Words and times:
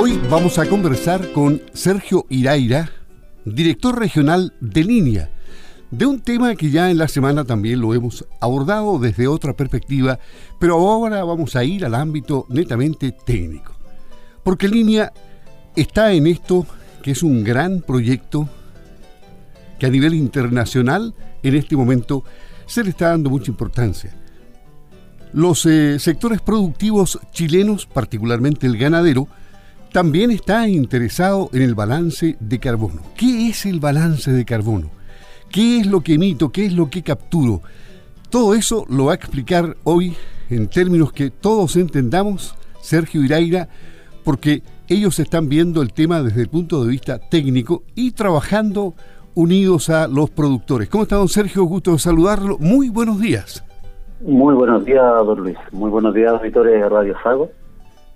Hoy 0.00 0.16
vamos 0.30 0.60
a 0.60 0.68
conversar 0.68 1.32
con 1.32 1.60
Sergio 1.72 2.24
Iraira, 2.28 2.88
director 3.44 3.98
regional 3.98 4.54
de 4.60 4.84
línea, 4.84 5.28
de 5.90 6.06
un 6.06 6.20
tema 6.20 6.54
que 6.54 6.70
ya 6.70 6.88
en 6.88 6.98
la 6.98 7.08
semana 7.08 7.44
también 7.44 7.80
lo 7.80 7.92
hemos 7.94 8.24
abordado 8.40 9.00
desde 9.00 9.26
otra 9.26 9.54
perspectiva, 9.54 10.20
pero 10.60 10.74
ahora 10.74 11.24
vamos 11.24 11.56
a 11.56 11.64
ir 11.64 11.84
al 11.84 11.96
ámbito 11.96 12.46
netamente 12.48 13.10
técnico. 13.10 13.72
Porque 14.44 14.68
línea 14.68 15.12
está 15.74 16.12
en 16.12 16.28
esto 16.28 16.64
que 17.02 17.10
es 17.10 17.24
un 17.24 17.42
gran 17.42 17.80
proyecto 17.80 18.48
que 19.80 19.86
a 19.86 19.90
nivel 19.90 20.14
internacional 20.14 21.12
en 21.42 21.56
este 21.56 21.74
momento 21.74 22.22
se 22.66 22.84
le 22.84 22.90
está 22.90 23.08
dando 23.08 23.30
mucha 23.30 23.50
importancia. 23.50 24.14
Los 25.32 25.66
eh, 25.66 25.98
sectores 25.98 26.40
productivos 26.40 27.18
chilenos, 27.32 27.86
particularmente 27.86 28.68
el 28.68 28.78
ganadero, 28.78 29.26
también 29.92 30.30
está 30.30 30.68
interesado 30.68 31.48
en 31.52 31.62
el 31.62 31.74
balance 31.74 32.36
de 32.40 32.58
carbono. 32.58 33.00
¿Qué 33.16 33.48
es 33.48 33.66
el 33.66 33.80
balance 33.80 34.30
de 34.30 34.44
carbono? 34.44 34.90
¿Qué 35.50 35.80
es 35.80 35.86
lo 35.86 36.02
que 36.02 36.14
emito? 36.14 36.50
¿Qué 36.50 36.66
es 36.66 36.72
lo 36.72 36.90
que 36.90 37.02
capturo? 37.02 37.62
Todo 38.30 38.54
eso 38.54 38.84
lo 38.88 39.06
va 39.06 39.12
a 39.12 39.16
explicar 39.16 39.76
hoy 39.84 40.14
en 40.50 40.68
términos 40.68 41.12
que 41.12 41.30
todos 41.30 41.76
entendamos 41.76 42.54
Sergio 42.80 43.22
Iraira, 43.22 43.68
porque 44.24 44.62
ellos 44.88 45.18
están 45.18 45.48
viendo 45.48 45.80
el 45.80 45.92
tema 45.92 46.22
desde 46.22 46.42
el 46.42 46.48
punto 46.48 46.84
de 46.84 46.90
vista 46.90 47.18
técnico 47.18 47.82
y 47.94 48.12
trabajando 48.12 48.94
unidos 49.34 49.88
a 49.88 50.06
los 50.06 50.30
productores. 50.30 50.88
¿Cómo 50.88 51.04
está, 51.04 51.16
don 51.16 51.28
Sergio? 51.28 51.64
Gusto 51.64 51.92
de 51.92 51.98
saludarlo. 51.98 52.58
Muy 52.58 52.90
buenos 52.90 53.20
días. 53.20 53.64
Muy 54.20 54.54
buenos 54.54 54.84
días, 54.84 55.02
don 55.24 55.38
Luis. 55.40 55.56
Muy 55.72 55.90
buenos 55.90 56.12
días, 56.12 56.32
auditores 56.32 56.74
de 56.74 56.88
Radio 56.88 57.14
Sago 57.22 57.50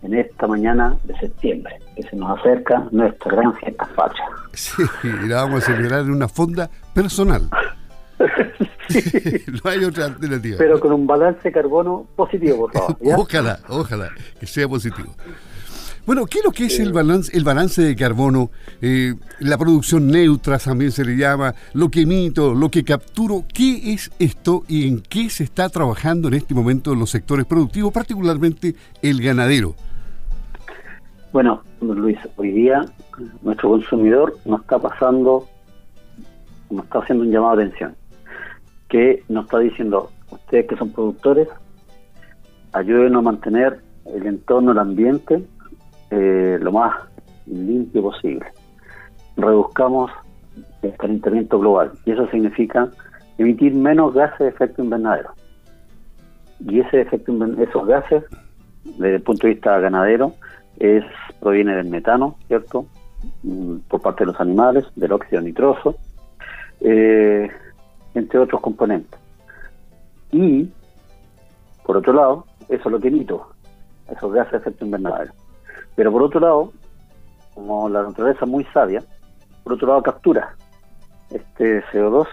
en 0.03 0.15
esta 0.15 0.47
mañana 0.47 0.97
de 1.05 1.17
septiembre, 1.19 1.79
que 1.97 2.03
se 2.03 2.17
nos 2.17 2.39
acerca 2.39 2.87
nuestra 2.91 3.33
gran 3.37 3.55
fiesta 3.55 3.87
facha. 3.95 4.25
Sí, 4.53 4.83
y 5.05 5.29
la 5.29 5.45
vamos 5.45 5.63
a 5.63 5.67
celebrar 5.67 6.01
en 6.01 6.11
una 6.11 6.29
fonda 6.29 6.69
personal. 6.95 7.49
no 9.65 9.71
hay 9.71 9.85
otra 9.85 10.07
alternativa. 10.07 10.57
Pero 10.59 10.81
con 10.81 10.93
un 10.93 11.07
balance 11.07 11.41
de 11.43 11.53
carbono 11.53 12.07
positivo, 12.17 12.69
por 12.69 12.73
favor. 12.73 12.97
Ojalá, 13.19 13.61
ojalá, 13.69 14.11
que 14.39 14.47
sea 14.47 14.69
positivo. 14.69 15.15
Bueno, 16.05 16.27
¿qué 16.27 16.41
es 16.41 16.45
lo 16.45 16.51
que 16.51 16.65
es 16.65 16.81
el 16.81 16.93
balance, 16.93 17.31
el 17.37 17.45
balance 17.45 17.81
de 17.81 17.95
carbono? 17.95 18.51
Eh, 18.81 19.15
la 19.39 19.57
producción 19.57 20.09
neutra 20.09 20.59
también 20.59 20.91
se 20.91 21.05
le 21.05 21.17
llama, 21.17 21.55
lo 21.75 21.91
que 21.91 22.01
emito, 22.01 22.55
lo 22.55 22.71
que 22.71 22.83
capturo. 22.83 23.45
¿Qué 23.53 23.93
es 23.93 24.11
esto 24.19 24.65
y 24.67 24.89
en 24.89 25.01
qué 25.01 25.31
se 25.31 25.45
está 25.45 25.69
trabajando 25.69 26.27
en 26.27 26.35
este 26.35 26.55
momento 26.55 26.93
en 26.93 26.99
los 26.99 27.11
sectores 27.11 27.47
productivos, 27.47 27.93
particularmente 27.93 28.75
el 29.01 29.23
ganadero? 29.23 29.77
Bueno, 31.33 31.63
Luis, 31.81 32.19
hoy 32.37 32.51
día 32.51 32.85
nuestro 33.41 33.71
consumidor 33.71 34.37
nos 34.45 34.61
está 34.61 34.79
pasando, 34.79 35.49
nos 36.69 36.85
está 36.85 36.99
haciendo 36.99 37.25
un 37.25 37.31
llamado 37.31 37.57
de 37.57 37.65
atención, 37.65 37.97
que 38.91 39.23
nos 39.31 39.47
está 39.47 39.61
diciendo, 39.61 40.11
ustedes 40.31 40.67
que 40.67 40.77
son 40.77 40.93
productores, 40.93 41.49
ayúdenos 42.75 43.21
a 43.21 43.23
mantener 43.23 43.81
el 44.15 44.27
entorno, 44.27 44.73
el 44.73 44.79
ambiente, 44.79 45.43
eh, 46.11 46.59
lo 46.61 46.71
más 46.71 46.95
limpio 47.47 48.03
posible. 48.03 48.45
Reduzcamos 49.39 50.11
el 50.83 50.95
calentamiento 50.99 51.59
global 51.59 51.93
y 52.05 52.11
eso 52.11 52.29
significa 52.29 52.91
emitir 53.39 53.73
menos 53.73 54.13
gases 54.13 54.39
de 54.39 54.49
efecto 54.49 54.85
invernadero. 54.85 55.31
Y 56.61 56.81
ese 56.81 57.01
efecto, 57.01 57.33
esos 57.59 57.87
gases, 57.87 58.23
desde 58.85 59.15
el 59.15 59.23
punto 59.23 59.47
de 59.47 59.55
vista 59.55 59.79
ganadero, 59.81 60.35
es 60.79 61.05
proviene 61.41 61.75
del 61.77 61.89
metano, 61.89 62.37
¿cierto? 62.47 62.87
Mm, 63.43 63.79
por 63.89 64.01
parte 64.01 64.25
de 64.25 64.33
los 64.33 64.41
animales, 64.41 64.87
del 64.97 65.13
óxido 65.13 65.43
nitroso, 65.43 65.97
eh, 66.81 67.51
entre 68.15 68.39
otros 68.39 68.61
componentes. 68.61 69.19
Y, 70.31 70.71
por 71.85 71.97
otro 71.97 72.13
lado, 72.13 72.47
eso 72.69 72.83
es 72.89 72.93
lo 72.93 73.01
que 73.01 73.09
emito, 73.09 73.49
esos 74.09 74.33
gases 74.33 74.53
de 74.53 74.59
efecto 74.59 74.85
invernadero. 74.85 75.33
Pero 75.95 76.11
por 76.11 76.23
otro 76.23 76.41
lado, 76.41 76.73
como 77.55 77.89
la 77.89 78.03
naturaleza 78.03 78.45
es 78.45 78.51
muy 78.51 78.65
sabia, 78.73 79.03
por 79.63 79.75
otro 79.75 79.89
lado 79.89 80.03
captura 80.03 80.57
este 81.31 81.83
CO2 81.93 82.27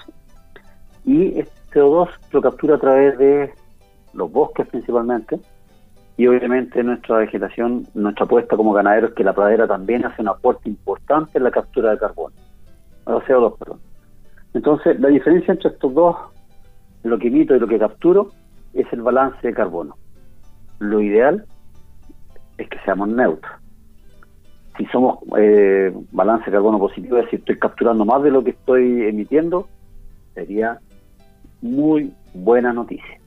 y 1.06 1.40
este 1.40 1.80
CO2 1.80 2.10
lo 2.32 2.42
captura 2.42 2.76
a 2.76 2.80
través 2.80 3.18
de 3.18 3.54
los 4.14 4.32
bosques 4.32 4.68
principalmente, 4.68 5.40
y 6.20 6.28
obviamente 6.28 6.84
nuestra 6.84 7.20
vegetación, 7.20 7.88
nuestra 7.94 8.26
apuesta 8.26 8.58
como 8.58 8.74
ganaderos 8.74 9.12
es 9.12 9.16
que 9.16 9.24
la 9.24 9.32
pradera 9.32 9.66
también 9.70 10.06
hace 10.06 10.22
un 10.22 10.28
aporte 10.28 10.68
importante 10.68 11.38
en 11.38 11.46
la 11.46 11.50
captura 11.50 11.92
de 11.92 11.98
carbono, 11.98 12.36
o 13.06 13.22
CO2, 13.22 13.58
perdón. 13.58 13.80
Entonces, 14.54 15.00
la 15.00 15.08
diferencia 15.08 15.54
entre 15.54 15.70
estos 15.70 15.94
dos, 15.94 16.18
lo 17.04 17.18
que 17.18 17.30
emito 17.30 17.56
y 17.56 17.60
lo 17.62 17.70
que 17.70 17.80
capturo, 17.80 18.32
es 18.74 18.86
el 18.92 19.02
balance 19.02 19.48
de 19.48 19.54
carbono. 19.54 19.96
Lo 20.80 21.00
ideal 21.00 21.46
es 22.58 22.68
que 22.68 22.80
seamos 22.80 23.08
neutros. 23.08 23.54
Si 24.78 24.86
somos 24.88 25.20
eh, 25.38 25.94
balance 26.12 26.48
de 26.48 26.52
carbono 26.52 26.80
positivo, 26.80 27.16
es 27.16 27.26
decir, 27.28 27.40
estoy 27.40 27.60
capturando 27.60 28.04
más 28.04 28.22
de 28.24 28.32
lo 28.32 28.44
que 28.44 28.50
estoy 28.50 29.04
emitiendo, 29.04 29.70
sería 30.34 30.80
muy 31.62 32.12
buena 32.34 32.74
noticia. 32.74 33.22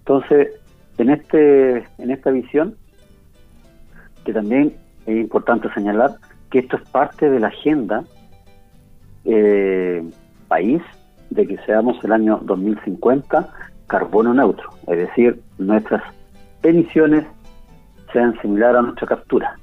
Entonces, 0.00 0.48
en, 0.98 1.10
este, 1.10 1.78
en 1.98 2.10
esta 2.10 2.30
visión, 2.30 2.76
que 4.24 4.32
también 4.32 4.76
es 5.06 5.16
importante 5.16 5.72
señalar 5.72 6.16
que 6.50 6.60
esto 6.60 6.76
es 6.76 6.88
parte 6.90 7.30
de 7.30 7.40
la 7.40 7.48
agenda 7.48 8.04
eh, 9.24 10.02
país 10.48 10.82
de 11.30 11.46
que 11.46 11.58
seamos 11.58 12.02
el 12.04 12.12
año 12.12 12.40
2050 12.42 13.48
carbono 13.86 14.34
neutro, 14.34 14.70
es 14.86 14.98
decir, 14.98 15.40
nuestras 15.58 16.02
emisiones 16.62 17.24
sean 18.12 18.38
similares 18.40 18.78
a 18.78 18.82
nuestra 18.82 19.06
captura. 19.06 19.58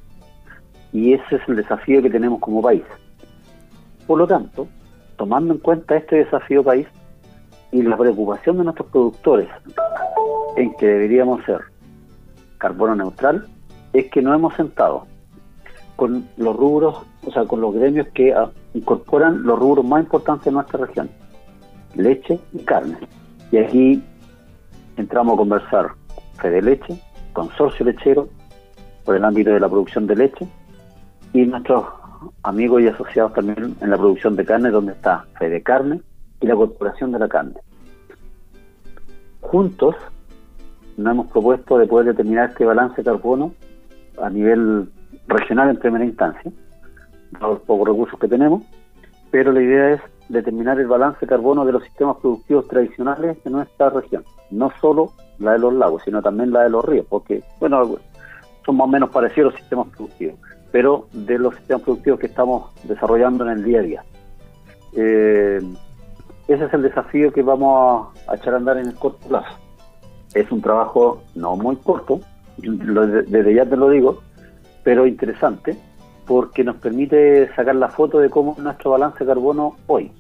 Y 0.91 1.13
ese 1.13 1.35
es 1.35 1.41
el 1.47 1.57
desafío 1.57 2.01
que 2.01 2.09
tenemos 2.09 2.39
como 2.39 2.61
país. 2.61 2.83
Por 4.07 4.17
lo 4.19 4.27
tanto, 4.27 4.67
tomando 5.17 5.53
en 5.53 5.59
cuenta 5.59 5.97
este 5.97 6.17
desafío 6.17 6.63
país 6.63 6.87
y 7.71 7.81
la 7.81 7.97
preocupación 7.97 8.57
de 8.57 8.63
nuestros 8.63 8.89
productores 8.89 9.49
en 10.55 10.73
que 10.75 10.85
deberíamos 10.85 11.43
ser 11.45 11.61
carbono 12.57 12.95
neutral 12.95 13.47
es 13.93 14.09
que 14.09 14.21
nos 14.21 14.35
hemos 14.35 14.53
sentado 14.55 15.05
con 15.95 16.27
los 16.37 16.55
rubros, 16.55 17.01
o 17.25 17.31
sea, 17.31 17.45
con 17.45 17.61
los 17.61 17.73
gremios 17.73 18.07
que 18.13 18.33
ah, 18.33 18.49
incorporan 18.73 19.43
los 19.43 19.57
rubros 19.57 19.85
más 19.85 20.03
importantes 20.03 20.45
de 20.45 20.51
nuestra 20.51 20.85
región, 20.85 21.09
leche 21.95 22.39
y 22.53 22.59
carne. 22.59 22.97
Y 23.51 23.57
aquí 23.57 24.03
entramos 24.97 25.35
a 25.35 25.37
conversar 25.37 25.91
Fede 26.41 26.61
Leche, 26.61 26.99
Consorcio 27.33 27.85
Lechero, 27.85 28.27
por 29.05 29.15
el 29.15 29.23
ámbito 29.23 29.51
de 29.51 29.59
la 29.59 29.69
producción 29.69 30.07
de 30.07 30.15
leche, 30.15 30.47
y 31.31 31.45
nuestros 31.45 31.85
amigos 32.43 32.81
y 32.81 32.87
asociados 32.87 33.33
también 33.33 33.75
en 33.79 33.89
la 33.89 33.97
producción 33.97 34.35
de 34.35 34.45
carne, 34.45 34.69
donde 34.69 34.93
está 34.93 35.25
Fede 35.37 35.61
Carne 35.61 36.01
y 36.41 36.47
la 36.47 36.55
Corporación 36.55 37.11
de 37.11 37.19
la 37.19 37.27
Carne. 37.27 37.55
Juntos 39.41 39.95
nos 40.97 41.11
hemos 41.11 41.27
propuesto 41.27 41.77
de 41.77 41.87
poder 41.87 42.07
determinar 42.07 42.49
este 42.49 42.65
balance 42.65 42.97
de 42.97 43.03
carbono 43.03 43.53
a 44.21 44.29
nivel 44.29 44.89
regional 45.27 45.69
en 45.69 45.77
primera 45.77 46.05
instancia, 46.05 46.51
los 47.41 47.59
pocos 47.61 47.89
recursos 47.89 48.19
que 48.19 48.27
tenemos, 48.27 48.63
pero 49.31 49.51
la 49.51 49.61
idea 49.61 49.91
es 49.91 50.01
determinar 50.29 50.79
el 50.79 50.87
balance 50.87 51.19
de 51.21 51.27
carbono 51.27 51.65
de 51.65 51.73
los 51.73 51.83
sistemas 51.83 52.17
productivos 52.21 52.67
tradicionales 52.67 53.43
de 53.43 53.51
nuestra 53.51 53.89
región, 53.89 54.23
no 54.51 54.71
solo 54.79 55.11
la 55.39 55.53
de 55.53 55.59
los 55.59 55.73
lagos, 55.73 56.03
sino 56.05 56.21
también 56.21 56.51
la 56.51 56.63
de 56.63 56.69
los 56.69 56.85
ríos, 56.85 57.05
porque, 57.09 57.43
bueno, 57.59 57.97
son 58.65 58.77
más 58.77 58.85
o 58.85 58.89
menos 58.89 59.09
parecidos 59.09 59.51
los 59.51 59.59
sistemas 59.59 59.87
productivos, 59.89 60.39
pero 60.71 61.07
de 61.11 61.37
los 61.37 61.55
sistemas 61.55 61.83
productivos 61.83 62.19
que 62.19 62.27
estamos 62.27 62.71
desarrollando 62.83 63.43
en 63.45 63.57
el 63.57 63.63
día 63.63 63.79
a 63.79 63.83
día. 63.83 64.03
Eh, 64.93 65.59
ese 66.47 66.65
es 66.65 66.73
el 66.73 66.83
desafío 66.83 67.33
que 67.33 67.41
vamos 67.41 68.17
a 68.27 68.35
echar 68.35 68.53
a 68.53 68.57
andar 68.57 68.77
en 68.77 68.87
el 68.87 68.95
corto 68.95 69.27
plazo 69.27 69.64
es 70.35 70.51
un 70.51 70.61
trabajo 70.61 71.23
no 71.33 71.55
muy 71.55 71.77
corto, 71.77 72.19
desde 72.57 73.55
ya 73.55 73.65
te 73.65 73.77
lo 73.77 73.89
digo, 73.89 74.21
pero 74.83 75.07
interesante, 75.07 75.75
porque 76.27 76.63
nos 76.63 76.75
permite 76.75 77.49
sacar 77.55 77.75
la 77.75 77.89
foto 77.89 78.19
de 78.19 78.29
cómo 78.29 78.53
es 78.57 78.59
nuestro 78.59 78.91
balance 78.91 79.19
de 79.19 79.25
carbono 79.25 79.77
hoy. 79.87 80.11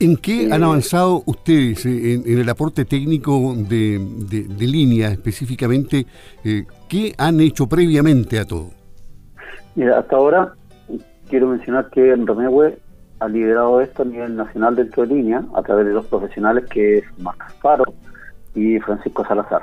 ¿En 0.00 0.16
qué 0.16 0.48
han 0.52 0.62
eh, 0.62 0.64
avanzado 0.64 1.22
ustedes 1.26 1.84
en, 1.84 2.22
el 2.26 2.48
aporte 2.48 2.84
técnico 2.84 3.54
de, 3.56 4.00
línea 4.58 5.08
específicamente? 5.08 6.06
Eh, 6.44 6.64
¿Qué 6.88 7.12
han 7.18 7.40
hecho 7.40 7.68
previamente 7.68 8.38
a 8.38 8.44
todo? 8.44 8.70
Mira, 9.74 9.98
hasta 9.98 10.16
ahora 10.16 10.54
quiero 11.28 11.48
mencionar 11.48 11.90
que 11.90 12.12
en 12.12 12.26
Romehue 12.26 12.78
ha 13.20 13.28
liderado 13.28 13.80
esto 13.80 14.02
a 14.02 14.06
nivel 14.06 14.36
nacional 14.36 14.76
dentro 14.76 15.04
de 15.04 15.14
línea 15.14 15.42
a 15.54 15.62
través 15.62 15.86
de 15.86 15.92
dos 15.92 16.06
profesionales 16.06 16.64
que 16.70 16.98
es 16.98 17.04
Marcos 17.18 17.52
Faro, 17.60 17.84
y 18.58 18.80
Francisco 18.80 19.24
Salazar. 19.24 19.62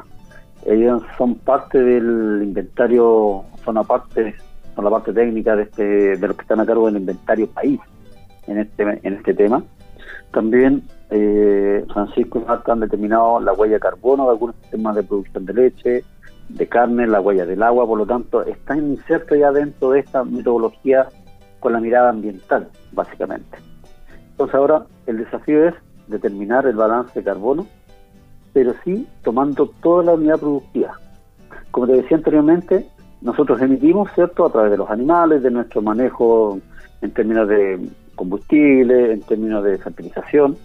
Ellos 0.66 1.04
son 1.18 1.36
parte 1.36 1.82
del 1.82 2.42
inventario, 2.44 3.44
son 3.64 3.78
aparte 3.78 4.36
con 4.74 4.84
la 4.84 4.92
parte 4.92 5.14
técnica 5.14 5.56
de, 5.56 5.64
este, 5.64 6.18
de 6.18 6.28
los 6.28 6.36
que 6.36 6.42
están 6.42 6.60
a 6.60 6.66
cargo 6.66 6.88
del 6.88 6.98
inventario 6.98 7.48
país 7.48 7.80
en 8.48 8.60
este, 8.60 8.84
en 8.84 9.14
este 9.14 9.34
tema. 9.34 9.64
También 10.32 10.84
eh, 11.12 11.86
Francisco 11.94 12.40
y 12.40 12.46
Marta 12.46 12.74
han 12.74 12.82
determinado 12.82 13.40
la 13.40 13.54
huella 13.54 13.76
de 13.76 13.80
carbono 13.80 14.26
de 14.26 14.32
algunos 14.32 14.56
sistemas 14.58 14.96
de 14.96 15.04
producción 15.04 15.46
de 15.46 15.54
leche, 15.54 16.04
de 16.50 16.68
carne, 16.68 17.08
la 17.08 17.22
huella 17.22 17.46
del 17.46 17.64
agua, 17.64 17.86
por 17.86 17.98
lo 17.98 18.06
tanto, 18.06 18.44
están 18.44 18.92
insertos 18.92 19.38
ya 19.38 19.52
dentro 19.52 19.92
de 19.92 20.00
esta 20.00 20.24
metodología 20.24 21.08
con 21.60 21.74
la 21.74 21.80
mirada 21.80 22.10
ambiental, 22.10 22.70
básicamente. 22.92 23.58
Entonces 24.32 24.56
ahora 24.56 24.86
el 25.08 25.18
desafío 25.18 25.68
es 25.68 25.76
determinar 26.08 26.68
el 26.68 26.76
balance 26.76 27.18
de 27.18 27.24
carbono, 27.24 27.66
pero 28.56 28.74
sí 28.86 29.06
tomando 29.22 29.70
toda 29.84 30.06
la 30.06 30.14
unidad 30.14 30.40
productiva. 30.40 30.98
Como 31.72 31.88
te 31.88 31.98
decía 31.98 32.16
anteriormente, 32.16 32.88
nosotros 33.20 33.62
emitimos, 33.62 34.10
¿cierto?, 34.16 34.46
a 34.46 34.50
través 34.50 34.72
de 34.72 34.78
los 34.78 34.90
animales, 34.90 35.44
de 35.44 35.52
nuestro 35.52 35.82
manejo 35.82 36.58
en 37.02 37.12
términos 37.12 37.50
de 37.50 37.86
combustible, 38.16 39.12
en 39.12 39.20
términos 39.24 39.62
de 39.62 39.78
fertilización, 39.78 40.56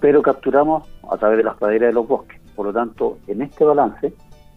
pero 0.00 0.22
capturamos 0.22 0.88
a 1.10 1.18
través 1.18 1.36
de 1.36 1.44
las 1.44 1.58
praderas 1.58 1.90
de 1.90 1.92
los 1.92 2.08
bosques. 2.08 2.40
Por 2.56 2.64
lo 2.64 2.72
tanto, 2.72 3.18
en 3.26 3.42
este 3.42 3.66
balance 3.66 4.14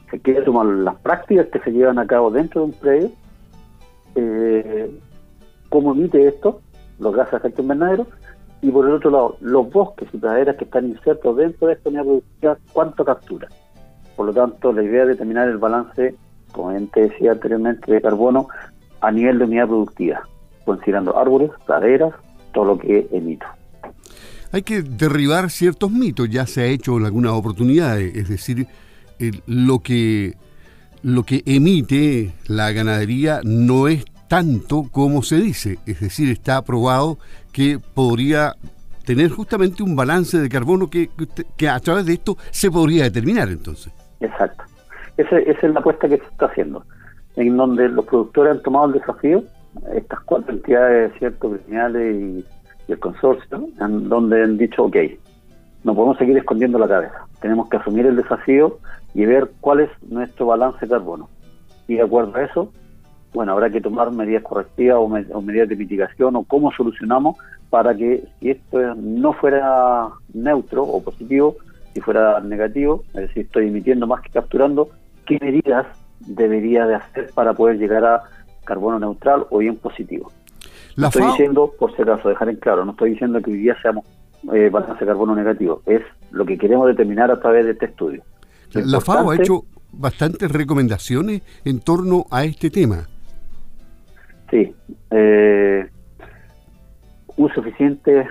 se 0.09 0.19
quiere 0.21 0.43
tomar 0.43 0.65
las 0.65 0.95
prácticas 0.95 1.47
que 1.47 1.59
se 1.59 1.71
llevan 1.71 1.99
a 1.99 2.07
cabo 2.07 2.31
dentro 2.31 2.61
de 2.61 2.67
un 2.67 2.73
predio, 2.79 3.11
eh, 4.15 5.01
cómo 5.67 5.91
emite 5.91 6.29
esto, 6.29 6.61
los 6.97 7.13
gases 7.13 7.33
de 7.33 7.37
efecto 7.39 7.61
invernadero, 7.61 8.07
y 8.63 8.71
por 8.71 8.87
el 8.87 8.93
otro 8.93 9.11
lado, 9.11 9.37
los 9.41 9.69
bosques 9.69 10.07
y 10.13 10.17
praderas 10.17 10.55
que 10.55 10.63
están 10.63 10.87
insertos 10.87 11.35
dentro 11.35 11.67
de 11.67 11.73
esta 11.73 11.89
unidad 11.89 12.03
productiva, 12.03 12.57
cuánto 12.71 13.03
captura. 13.03 13.49
Por 14.15 14.27
lo 14.27 14.33
tanto, 14.33 14.71
la 14.71 14.81
idea 14.81 15.03
es 15.03 15.09
determinar 15.09 15.49
el 15.49 15.57
balance, 15.57 16.15
como 16.53 16.73
te 16.87 17.09
decía 17.09 17.33
anteriormente, 17.33 17.91
de 17.91 18.01
carbono 18.01 18.47
a 19.01 19.11
nivel 19.11 19.37
de 19.39 19.45
unidad 19.45 19.67
productiva, 19.67 20.21
considerando 20.63 21.17
árboles, 21.17 21.51
praderas, 21.65 22.13
todo 22.53 22.63
lo 22.63 22.77
que 22.79 23.05
emito. 23.11 23.45
Hay 24.53 24.61
que 24.61 24.81
derribar 24.81 25.49
ciertos 25.49 25.91
mitos, 25.91 26.29
ya 26.29 26.47
se 26.47 26.61
ha 26.61 26.65
hecho 26.65 26.95
en 26.97 27.05
algunas 27.05 27.33
oportunidades, 27.33 28.15
es 28.15 28.29
decir, 28.29 28.67
lo 29.45 29.79
que 29.79 30.35
lo 31.01 31.23
que 31.23 31.43
emite 31.45 32.33
la 32.47 32.71
ganadería 32.71 33.41
no 33.43 33.89
es 33.89 34.05
tanto 34.29 34.87
como 34.89 35.21
se 35.21 35.35
dice, 35.35 35.79
es 35.85 35.99
decir, 35.99 36.29
está 36.29 36.57
aprobado 36.57 37.19
que 37.53 37.79
podría 37.93 38.55
tener 39.05 39.29
justamente 39.29 39.83
un 39.83 39.95
balance 39.95 40.37
de 40.37 40.49
carbono 40.49 40.89
que, 40.89 41.09
que 41.55 41.69
a 41.69 41.79
través 41.79 42.05
de 42.05 42.13
esto 42.13 42.35
se 42.51 42.71
podría 42.71 43.03
determinar 43.03 43.49
entonces. 43.49 43.93
Exacto. 44.19 44.63
Esa, 45.17 45.37
esa, 45.39 45.67
es 45.67 45.73
la 45.73 45.79
apuesta 45.79 46.09
que 46.09 46.17
se 46.17 46.25
está 46.25 46.47
haciendo, 46.47 46.83
en 47.35 47.55
donde 47.55 47.87
los 47.89 48.05
productores 48.05 48.55
han 48.55 48.63
tomado 48.63 48.87
el 48.87 48.93
desafío, 48.93 49.43
estas 49.93 50.19
cuatro 50.21 50.53
entidades, 50.53 51.11
cierto, 51.19 51.51
criminales 51.51 52.15
y, 52.15 52.45
el 52.91 52.99
consorcio, 52.99 53.69
en 53.79 54.09
donde 54.09 54.43
han 54.43 54.57
dicho, 54.57 54.83
ok, 54.83 54.97
no 55.85 55.95
podemos 55.95 56.17
seguir 56.17 56.37
escondiendo 56.37 56.77
la 56.77 56.87
cabeza, 56.87 57.25
tenemos 57.39 57.69
que 57.69 57.77
asumir 57.77 58.05
el 58.05 58.17
desafío 58.17 58.77
y 59.13 59.25
ver 59.25 59.51
cuál 59.61 59.81
es 59.81 59.89
nuestro 60.09 60.47
balance 60.47 60.79
de 60.81 60.89
carbono. 60.89 61.29
Y 61.87 61.95
de 61.95 62.01
acuerdo 62.01 62.35
a 62.35 62.43
eso, 62.43 62.73
bueno, 63.33 63.53
habrá 63.53 63.69
que 63.69 63.81
tomar 63.81 64.11
medidas 64.11 64.43
correctivas 64.43 64.97
o, 64.99 65.41
medidas 65.41 65.69
de 65.69 65.75
mitigación 65.75 66.35
o 66.35 66.43
cómo 66.43 66.71
solucionamos 66.71 67.37
para 67.69 67.95
que 67.95 68.23
si 68.39 68.51
esto 68.51 68.95
no 68.95 69.33
fuera 69.33 70.09
neutro 70.33 70.83
o 70.83 71.01
positivo, 71.03 71.57
si 71.93 72.01
fuera 72.01 72.39
negativo, 72.41 73.03
es 73.13 73.27
decir, 73.27 73.45
estoy 73.45 73.67
emitiendo 73.67 74.07
más 74.07 74.21
que 74.21 74.29
capturando, 74.29 74.89
¿qué 75.25 75.39
medidas 75.41 75.87
debería 76.19 76.85
de 76.85 76.95
hacer 76.95 77.31
para 77.33 77.53
poder 77.53 77.77
llegar 77.77 78.05
a 78.05 78.23
carbono 78.63 78.99
neutral 78.99 79.45
o 79.49 79.57
bien 79.57 79.77
positivo? 79.77 80.31
no 80.95 81.07
estoy 81.07 81.25
diciendo, 81.25 81.73
por 81.79 81.95
si 81.95 82.03
acaso, 82.03 82.29
dejar 82.29 82.49
en 82.49 82.57
claro, 82.57 82.85
no 82.85 82.91
estoy 82.91 83.11
diciendo 83.11 83.41
que 83.41 83.51
hoy 83.51 83.57
día 83.57 83.75
seamos 83.81 84.05
eh, 84.53 84.69
balance 84.69 85.05
carbono 85.05 85.35
negativo, 85.35 85.81
es 85.85 86.01
lo 86.31 86.45
que 86.45 86.57
queremos 86.57 86.87
determinar 86.87 87.31
a 87.31 87.39
través 87.39 87.65
de 87.65 87.71
este 87.71 87.85
estudio. 87.87 88.23
La 88.73 88.99
FAO 89.01 89.31
ha 89.31 89.35
hecho 89.35 89.65
bastantes 89.91 90.51
recomendaciones 90.51 91.41
en 91.63 91.79
torno 91.79 92.25
a 92.31 92.43
este 92.43 92.69
tema. 92.69 93.07
Sí. 94.53 94.71
Eh, 95.09 95.89
uso 97.37 97.59
eficiente, 97.59 98.27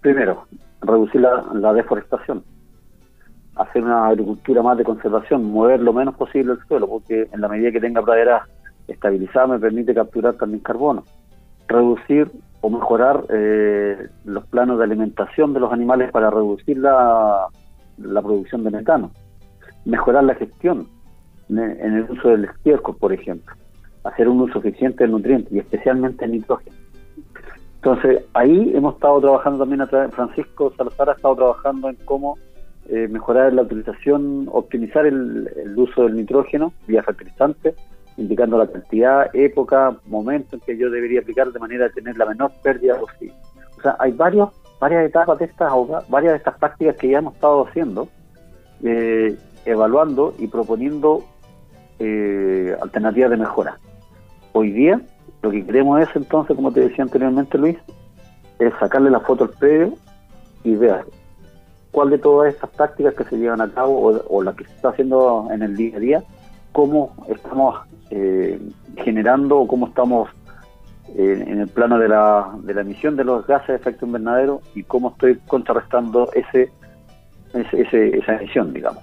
primero, 0.00 0.46
reducir 0.80 1.20
la, 1.20 1.72
deforestación, 1.74 2.42
hacer 3.54 3.84
una 3.84 4.08
agricultura 4.08 4.64
más 4.64 4.76
de 4.76 4.82
conservación, 4.82 5.44
mover 5.44 5.78
lo 5.78 5.92
menos 5.92 6.16
posible 6.16 6.54
el 6.54 6.58
suelo, 6.66 6.88
porque 6.88 7.28
en 7.32 7.40
la 7.40 7.46
medida 7.46 7.70
que 7.70 7.78
tenga 7.78 8.02
praderas 8.02 8.48
estabilizadas 8.88 9.50
me 9.50 9.58
permite 9.60 9.94
capturar 9.94 10.34
también 10.34 10.60
carbono. 10.60 11.04
Reducir 11.68 12.28
o 12.60 12.68
mejorar 12.68 13.22
eh, 13.28 14.08
los 14.24 14.44
planos 14.46 14.78
de 14.78 14.84
alimentación 14.86 15.54
de 15.54 15.60
los 15.60 15.72
animales 15.72 16.10
para 16.10 16.30
reducir 16.30 16.78
la, 16.78 17.46
la 17.98 18.22
producción 18.22 18.64
de 18.64 18.72
metano. 18.72 19.12
Mejorar 19.84 20.24
la 20.24 20.34
gestión 20.34 20.88
en 21.48 21.58
el 21.94 22.10
uso 22.10 22.30
del 22.30 22.46
estiércol, 22.46 22.96
por 22.96 23.12
ejemplo 23.12 23.54
hacer 24.04 24.28
un 24.28 24.40
uso 24.40 24.58
eficiente 24.58 25.04
del 25.04 25.12
nutriente 25.12 25.54
y 25.54 25.58
especialmente 25.58 26.24
el 26.24 26.32
nitrógeno. 26.32 26.76
Entonces, 27.76 28.24
ahí 28.34 28.72
hemos 28.74 28.94
estado 28.94 29.20
trabajando 29.20 29.60
también 29.60 29.80
a 29.80 29.86
través, 29.86 30.12
Francisco 30.14 30.72
Salazar 30.76 31.10
ha 31.10 31.12
estado 31.12 31.36
trabajando 31.36 31.88
en 31.88 31.96
cómo 32.04 32.36
eh, 32.88 33.06
mejorar 33.06 33.52
la 33.52 33.62
utilización, 33.62 34.48
optimizar 34.50 35.06
el, 35.06 35.48
uso 35.76 36.04
del 36.04 36.16
nitrógeno 36.16 36.72
vía 36.86 37.02
fertilizante, 37.02 37.74
indicando 38.16 38.58
la 38.58 38.66
cantidad, 38.66 39.30
época, 39.32 39.96
momento 40.06 40.56
en 40.56 40.60
que 40.62 40.76
yo 40.76 40.90
debería 40.90 41.20
aplicar 41.20 41.52
de 41.52 41.58
manera 41.60 41.86
a 41.86 41.90
tener 41.90 42.16
la 42.16 42.26
menor 42.26 42.50
pérdida 42.62 42.98
posible. 42.98 43.34
O 43.78 43.82
sea, 43.82 43.94
hay 44.00 44.10
varios, 44.12 44.50
varias 44.80 45.06
etapas 45.06 45.38
de 45.38 45.44
estas, 45.44 45.70
varias 46.08 46.32
de 46.32 46.38
estas 46.38 46.58
prácticas 46.58 46.96
que 46.96 47.10
ya 47.10 47.18
hemos 47.18 47.34
estado 47.34 47.66
haciendo, 47.66 48.08
eh, 48.82 49.36
evaluando 49.66 50.34
y 50.38 50.48
proponiendo 50.48 51.24
eh, 51.98 52.74
alternativas 52.80 53.30
de 53.30 53.36
mejora. 53.36 53.78
Hoy 54.52 54.72
día 54.72 55.00
lo 55.42 55.50
que 55.50 55.64
queremos 55.64 56.00
es 56.00 56.08
entonces, 56.14 56.56
como 56.56 56.72
te 56.72 56.80
decía 56.80 57.04
anteriormente 57.04 57.58
Luis, 57.58 57.76
es 58.58 58.72
sacarle 58.80 59.10
la 59.10 59.20
foto 59.20 59.44
al 59.44 59.50
predio 59.50 59.94
y 60.64 60.74
ver 60.74 61.04
cuál 61.90 62.10
de 62.10 62.18
todas 62.18 62.52
estas 62.52 62.70
prácticas 62.70 63.14
que 63.14 63.24
se 63.24 63.36
llevan 63.36 63.60
a 63.60 63.70
cabo 63.70 64.22
o, 64.28 64.42
la 64.42 64.54
que 64.54 64.64
se 64.64 64.72
está 64.72 64.90
haciendo 64.90 65.48
en 65.50 65.62
el 65.62 65.76
día 65.76 65.96
a 65.96 66.00
día, 66.00 66.24
cómo 66.72 67.14
estamos 67.28 67.76
eh, 68.10 68.60
generando 68.96 69.58
o 69.58 69.68
cómo 69.68 69.88
estamos 69.88 70.28
eh, 71.16 71.44
en 71.46 71.60
el 71.60 71.68
plano 71.68 71.98
de 71.98 72.08
la, 72.08 72.52
de 72.62 72.74
la 72.74 72.82
emisión 72.82 73.16
de 73.16 73.24
los 73.24 73.46
gases 73.46 73.68
de 73.68 73.74
efecto 73.76 74.06
invernadero 74.06 74.60
y 74.74 74.82
cómo 74.82 75.10
estoy 75.10 75.36
contrarrestando 75.46 76.30
ese, 76.32 76.70
ese, 77.54 78.18
esa 78.18 78.36
emisión, 78.36 78.72
digamos. 78.72 79.02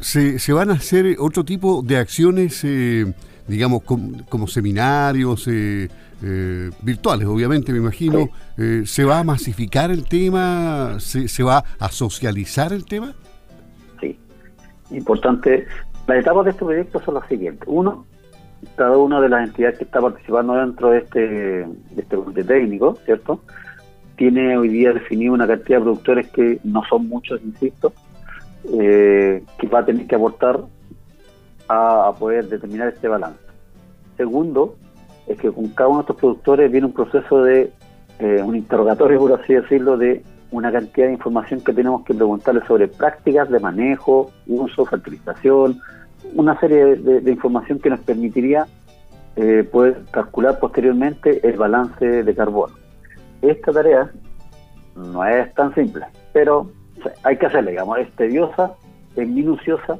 Se, 0.00 0.38
se, 0.38 0.52
van 0.52 0.70
a 0.70 0.74
hacer 0.74 1.16
otro 1.18 1.44
tipo 1.44 1.82
de 1.82 1.96
acciones 1.96 2.62
eh, 2.64 3.12
digamos, 3.48 3.82
como, 3.82 4.46
seminarios 4.46 5.48
eh, 5.48 5.88
eh, 6.22 6.70
virtuales, 6.82 7.26
obviamente, 7.26 7.72
me 7.72 7.78
imagino. 7.78 8.28
Eh, 8.58 8.82
¿Se 8.84 9.04
va 9.04 9.20
a 9.20 9.24
masificar 9.24 9.90
el 9.90 10.06
tema? 10.06 10.96
¿Se, 11.00 11.42
va 11.42 11.64
a 11.80 11.88
socializar 11.88 12.72
el 12.72 12.84
tema? 12.84 13.14
Sí, 14.00 14.18
importante. 14.90 15.66
Las 16.06 16.18
etapas 16.18 16.44
de 16.44 16.50
este 16.52 16.64
proyecto 16.64 17.00
son 17.00 17.14
las 17.14 17.26
siguientes. 17.26 17.66
Uno, 17.66 18.06
cada 18.76 18.96
una 18.98 19.20
de 19.20 19.30
las 19.30 19.48
entidades 19.48 19.78
que 19.78 19.84
está 19.84 20.00
participando 20.00 20.54
dentro 20.54 20.90
de 20.90 20.98
este, 20.98 21.20
de 21.20 22.02
este 22.02 22.16
comité 22.16 22.44
técnico, 22.44 22.98
¿cierto? 23.06 23.42
Tiene 24.16 24.58
hoy 24.58 24.68
día 24.68 24.92
definido 24.92 25.32
una 25.32 25.46
cantidad 25.46 25.78
de 25.78 25.84
productores 25.84 26.28
que 26.28 26.58
no 26.64 26.82
son 26.88 27.08
muchos, 27.08 27.40
insisto, 27.42 27.92
que 28.64 29.68
va 29.72 29.78
a 29.78 29.84
tener 29.86 30.06
que 30.06 30.16
aportar 30.16 30.60
a, 31.68 32.12
poder 32.18 32.48
determinar 32.48 32.88
este 32.88 33.08
balance. 33.08 33.40
Segundo, 34.16 34.76
es 35.26 35.38
que 35.38 35.50
con 35.52 35.68
cada 35.68 35.88
uno 35.88 35.98
de 35.98 36.02
estos 36.02 36.16
productores 36.16 36.70
viene 36.72 36.86
un 36.86 36.92
proceso 36.92 37.42
de 37.42 37.72
eh, 38.18 38.42
un 38.42 38.56
interrogatorio, 38.56 39.18
por 39.20 39.40
así 39.40 39.54
decirlo, 39.54 39.96
de 39.96 40.22
una 40.50 40.72
cantidad 40.72 41.06
de 41.06 41.12
información 41.12 41.60
que 41.60 41.72
tenemos 41.72 42.04
que 42.04 42.14
preguntarle 42.14 42.66
sobre 42.66 42.88
prácticas 42.88 43.50
de 43.50 43.60
manejo, 43.60 44.30
uso, 44.46 44.86
fertilización, 44.86 45.80
una 46.34 46.58
serie 46.58 46.96
de, 46.96 47.30
información 47.30 47.78
que 47.78 47.90
nos 47.90 48.00
permitiría 48.00 48.66
eh, 49.36 49.68
poder 49.70 50.04
calcular 50.10 50.58
posteriormente 50.58 51.46
el 51.46 51.56
balance 51.56 52.24
de 52.24 52.34
carbono. 52.34 52.74
Esta 53.42 53.72
tarea 53.72 54.10
no 54.96 55.24
es 55.24 55.54
tan 55.54 55.74
simple, 55.74 56.06
pero 56.32 56.70
hay 57.22 57.36
que 57.36 57.46
hacerla, 57.46 57.70
digamos, 57.70 57.98
es 57.98 58.10
tediosa, 58.16 58.72
es 59.14 59.28
minuciosa 59.28 59.98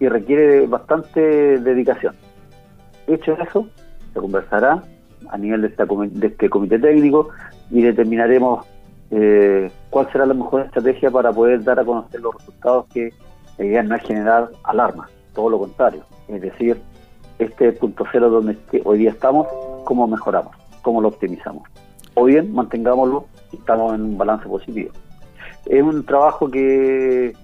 y 0.00 0.08
requiere 0.08 0.66
bastante 0.66 1.20
dedicación. 1.60 2.16
Hecho 3.06 3.36
eso, 3.40 3.68
se 4.12 4.18
conversará 4.18 4.82
a 5.28 5.38
nivel 5.38 5.62
de, 5.62 5.68
este 6.26 6.48
comité 6.48 6.78
técnico 6.78 7.28
y 7.70 7.82
determinaremos 7.82 8.66
eh, 9.10 9.70
cuál 9.90 10.10
será 10.10 10.24
la 10.26 10.34
mejor 10.34 10.62
estrategia 10.62 11.10
para 11.10 11.32
poder 11.32 11.62
dar 11.62 11.78
a 11.78 11.84
conocer 11.84 12.20
los 12.20 12.34
resultados 12.34 12.86
que 12.86 13.12
la 13.58 13.64
idea 13.64 13.82
no 13.82 13.94
es 13.94 14.02
generar 14.02 14.48
alarma, 14.64 15.08
todo 15.34 15.50
lo 15.50 15.58
contrario, 15.58 16.02
es 16.28 16.40
decir, 16.40 16.80
este 17.38 17.72
punto 17.72 18.04
cero 18.10 18.30
donde 18.30 18.56
hoy 18.84 18.98
día 18.98 19.10
estamos, 19.10 19.46
cómo 19.84 20.06
mejoramos, 20.06 20.56
cómo 20.82 21.00
lo 21.00 21.08
optimizamos. 21.08 21.68
O 22.14 22.24
bien 22.24 22.52
mantengámoslo 22.54 23.26
y 23.52 23.56
estamos 23.56 23.94
en 23.94 24.02
un 24.02 24.18
balance 24.18 24.48
positivo. 24.48 24.92
Es 25.66 25.82
un 25.82 26.04
trabajo 26.04 26.50
que 26.50 27.34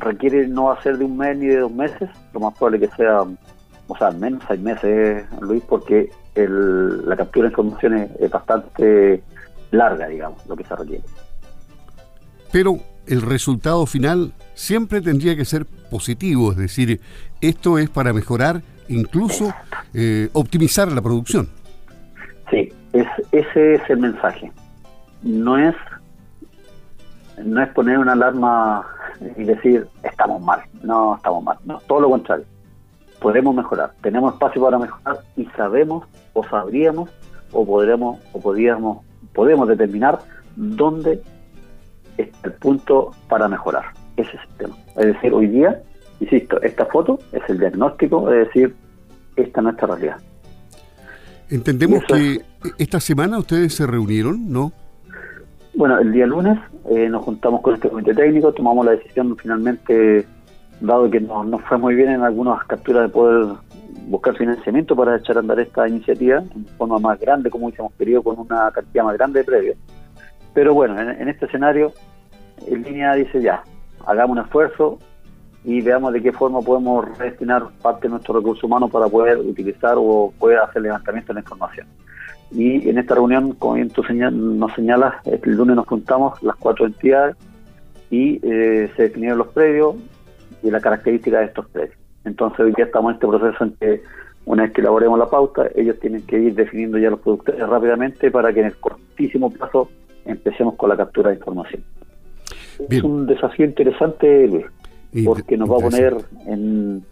requiere 0.00 0.48
no 0.48 0.70
hacer 0.70 0.98
de 0.98 1.04
un 1.04 1.16
mes 1.16 1.36
ni 1.36 1.46
de 1.46 1.58
dos 1.58 1.72
meses, 1.72 2.08
lo 2.32 2.40
más 2.40 2.54
probable 2.54 2.80
que 2.80 2.88
sea, 2.96 3.22
o 3.22 3.96
sea, 3.96 4.08
al 4.08 4.18
menos 4.18 4.42
seis 4.48 4.60
meses, 4.60 5.24
Luis, 5.40 5.62
porque 5.68 6.10
la 6.34 7.16
captura 7.16 7.48
de 7.48 7.52
información 7.52 8.10
es, 8.18 8.30
bastante 8.30 9.22
larga, 9.70 10.08
digamos, 10.08 10.44
lo 10.46 10.56
que 10.56 10.64
se 10.64 10.74
requiere. 10.74 11.04
Pero 12.52 12.78
el 13.06 13.22
resultado 13.22 13.86
final 13.86 14.32
siempre 14.54 15.00
tendría 15.00 15.36
que 15.36 15.44
ser 15.44 15.66
positivo, 15.90 16.52
es 16.52 16.58
decir, 16.58 17.00
esto 17.40 17.78
es 17.78 17.90
para 17.90 18.12
mejorar, 18.12 18.62
incluso 18.88 19.52
eh, 19.94 20.28
optimizar 20.32 20.90
la 20.90 21.02
producción. 21.02 21.48
Sí, 22.50 22.72
es, 22.92 23.06
ese 23.32 23.74
es 23.74 23.90
el 23.90 23.98
mensaje. 23.98 24.50
No 25.22 25.58
es 25.58 25.74
no 27.44 27.62
es 27.62 27.68
poner 27.70 27.98
una 27.98 28.12
alarma 28.12 28.86
y 29.36 29.44
decir 29.44 29.86
estamos 30.02 30.40
mal, 30.42 30.60
no 30.82 31.16
estamos 31.16 31.42
mal, 31.42 31.58
no, 31.64 31.78
todo 31.86 32.00
lo 32.00 32.10
contrario. 32.10 32.44
Podemos 33.20 33.54
mejorar, 33.54 33.92
tenemos 34.02 34.34
espacio 34.34 34.62
para 34.62 34.78
mejorar 34.78 35.18
y 35.36 35.44
sabemos 35.56 36.06
o 36.32 36.44
sabríamos 36.44 37.10
o 37.52 37.66
podremos 37.66 38.18
o 38.32 38.40
podríamos 38.40 38.98
podemos 39.34 39.68
determinar 39.68 40.18
dónde 40.56 41.22
está 42.16 42.48
el 42.48 42.54
punto 42.54 43.12
para 43.28 43.48
mejorar. 43.48 43.84
Ese 44.16 44.30
es 44.30 44.42
el 44.50 44.56
tema. 44.56 44.76
Es 44.96 45.06
decir, 45.06 45.32
hoy 45.32 45.46
día, 45.46 45.82
insisto, 46.20 46.60
esta 46.62 46.86
foto 46.86 47.18
es 47.32 47.42
el 47.48 47.58
diagnóstico, 47.58 48.30
es 48.30 48.46
decir, 48.48 48.74
esta 49.36 49.60
es 49.60 49.64
nuestra 49.64 49.86
realidad. 49.86 50.16
Entendemos 51.48 52.04
que 52.04 52.42
esta 52.78 53.00
semana 53.00 53.38
ustedes 53.38 53.74
se 53.74 53.86
reunieron, 53.86 54.52
¿no? 54.52 54.72
Bueno, 55.80 55.98
el 55.98 56.12
día 56.12 56.26
lunes 56.26 56.58
eh, 56.90 57.08
nos 57.08 57.24
juntamos 57.24 57.62
con 57.62 57.72
este 57.72 57.88
comité 57.88 58.12
técnico, 58.12 58.52
tomamos 58.52 58.84
la 58.84 58.92
decisión 58.92 59.34
finalmente, 59.38 60.26
dado 60.78 61.10
que 61.10 61.20
no, 61.20 61.58
fue 61.60 61.78
muy 61.78 61.94
bien 61.94 62.10
en 62.10 62.22
algunas 62.22 62.62
capturas 62.64 63.04
de 63.04 63.08
poder 63.08 63.54
buscar 64.06 64.36
financiamiento 64.36 64.94
para 64.94 65.16
echar 65.16 65.38
a 65.38 65.40
andar 65.40 65.58
esta 65.58 65.88
iniciativa 65.88 66.42
en 66.54 66.66
forma 66.76 66.98
más 66.98 67.18
grande, 67.18 67.48
como 67.48 67.64
hubiésemos 67.64 67.94
querido, 67.94 68.22
con 68.22 68.38
una 68.38 68.70
cantidad 68.72 69.04
más 69.04 69.16
grande 69.16 69.38
de 69.38 69.44
previos. 69.46 69.78
Pero 70.52 70.74
bueno, 70.74 71.00
en, 71.00 71.28
este 71.30 71.46
escenario, 71.46 71.94
en 72.66 72.82
línea 72.82 73.14
dice 73.14 73.40
ya, 73.40 73.62
hagamos 74.04 74.36
un 74.36 74.44
esfuerzo 74.44 74.98
y 75.64 75.80
veamos 75.80 76.12
de 76.12 76.20
qué 76.20 76.30
forma 76.30 76.60
podemos 76.60 77.06
destinar 77.18 77.70
parte 77.80 78.02
de 78.02 78.10
nuestro 78.10 78.34
recurso 78.34 78.66
humano 78.66 78.86
para 78.90 79.08
poder 79.08 79.38
utilizar 79.38 79.94
o 79.96 80.30
poder 80.38 80.58
hacer 80.58 80.82
levantamiento 80.82 81.28
de 81.28 81.34
la 81.36 81.40
información. 81.40 81.86
Y 82.52 82.88
en 82.88 82.98
esta 82.98 83.14
reunión, 83.14 83.52
como 83.52 83.74
bien 83.74 83.90
tú 83.90 84.02
nos 84.02 84.74
señalas, 84.74 85.14
el 85.24 85.52
lunes 85.52 85.76
nos 85.76 85.86
juntamos 85.86 86.42
las 86.42 86.56
cuatro 86.56 86.86
entidades 86.86 87.36
y 88.10 88.40
eh, 88.42 88.90
se 88.96 89.04
definieron 89.04 89.38
los 89.38 89.48
predios 89.48 89.94
y 90.62 90.70
la 90.70 90.80
característica 90.80 91.38
de 91.38 91.46
estos 91.46 91.68
predios. 91.68 91.96
Entonces 92.24 92.60
hoy 92.60 92.72
día 92.72 92.86
estamos 92.86 93.10
en 93.10 93.14
este 93.14 93.26
proceso 93.26 93.64
en 93.64 93.72
que 93.80 94.02
una 94.46 94.64
vez 94.64 94.72
que 94.72 94.80
elaboremos 94.80 95.18
la 95.18 95.28
pauta, 95.28 95.68
ellos 95.74 95.98
tienen 96.00 96.22
que 96.22 96.38
ir 96.38 96.54
definiendo 96.54 96.98
ya 96.98 97.10
los 97.10 97.20
productores 97.20 97.66
rápidamente 97.68 98.30
para 98.30 98.52
que 98.52 98.60
en 98.60 98.66
el 98.66 98.76
cortísimo 98.76 99.50
plazo 99.50 99.88
empecemos 100.24 100.74
con 100.74 100.88
la 100.88 100.96
captura 100.96 101.30
de 101.30 101.36
información. 101.36 101.82
Es 102.88 103.02
un 103.02 103.26
desafío 103.26 103.66
interesante, 103.66 104.48
Luis, 104.48 104.66
porque 105.24 105.56
nos 105.56 105.70
va 105.70 105.76
a 105.76 105.80
poner 105.80 106.16
en, 106.46 107.04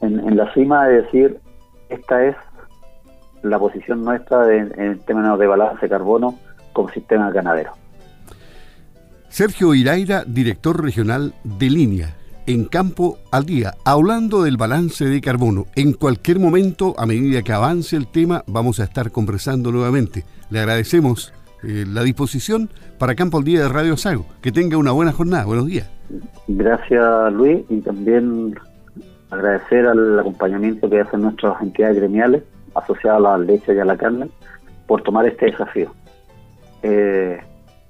en, 0.00 0.36
la 0.36 0.52
cima 0.52 0.88
de 0.88 1.02
decir, 1.02 1.38
esta 1.88 2.26
es 2.26 2.36
la 3.50 3.58
posición 3.58 4.04
nuestra 4.04 4.54
en 4.54 4.98
términos 5.00 5.38
de 5.38 5.46
balance 5.46 5.80
de 5.82 5.88
carbono 5.88 6.38
como 6.72 6.90
sistema 6.90 7.30
ganadero. 7.30 7.72
Sergio 9.28 9.74
Iraira, 9.74 10.24
director 10.26 10.82
regional 10.82 11.34
de 11.44 11.68
Línea, 11.68 12.14
en 12.46 12.64
Campo 12.64 13.18
al 13.30 13.44
Día, 13.44 13.74
hablando 13.84 14.42
del 14.42 14.56
balance 14.56 15.04
de 15.04 15.20
carbono. 15.20 15.66
En 15.74 15.92
cualquier 15.92 16.38
momento, 16.38 16.94
a 16.96 17.06
medida 17.06 17.42
que 17.42 17.52
avance 17.52 17.96
el 17.96 18.06
tema, 18.06 18.44
vamos 18.46 18.80
a 18.80 18.84
estar 18.84 19.10
conversando 19.10 19.72
nuevamente. 19.72 20.24
Le 20.48 20.60
agradecemos 20.60 21.34
eh, 21.62 21.84
la 21.86 22.02
disposición 22.02 22.70
para 22.98 23.14
Campo 23.14 23.38
al 23.38 23.44
Día 23.44 23.62
de 23.62 23.68
Radio 23.68 23.96
Sago. 23.96 24.26
Que 24.40 24.52
tenga 24.52 24.76
una 24.76 24.92
buena 24.92 25.12
jornada. 25.12 25.44
Buenos 25.44 25.66
días. 25.66 25.90
Gracias, 26.46 27.32
Luis, 27.32 27.64
y 27.68 27.80
también 27.80 28.54
agradecer 29.30 29.86
al 29.86 30.18
acompañamiento 30.18 30.88
que 30.88 31.00
hacen 31.00 31.22
nuestras 31.22 31.60
entidades 31.60 31.96
gremiales 31.96 32.42
asociadas 32.76 33.18
a 33.18 33.20
la 33.20 33.38
leche 33.38 33.74
y 33.74 33.78
a 33.78 33.84
la 33.84 33.96
carne 33.96 34.28
por 34.86 35.02
tomar 35.02 35.26
este 35.26 35.46
desafío. 35.46 35.92
Eh, 36.82 37.38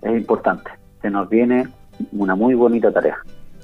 es 0.02 0.16
importante. 0.16 0.70
Se 1.02 1.10
nos 1.10 1.28
viene 1.28 1.68
una 2.12 2.34
muy 2.34 2.54
bonita 2.54 2.90
tarea. 2.90 3.18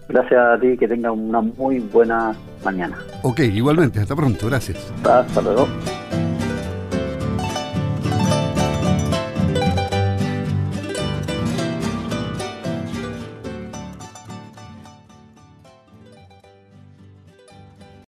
Gracias 0.09 0.41
a 0.41 0.59
ti, 0.61 0.76
que 0.76 0.88
tenga 0.88 1.12
una 1.12 1.41
muy 1.41 1.79
buena 1.79 2.35
mañana. 2.64 2.99
Ok, 3.23 3.41
igualmente, 3.41 4.00
hasta 4.00 4.17
pronto, 4.17 4.47
gracias. 4.47 4.93
Hasta 5.05 5.41
luego. 5.41 5.69